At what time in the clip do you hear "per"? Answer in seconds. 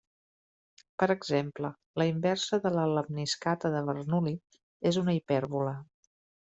1.03-1.07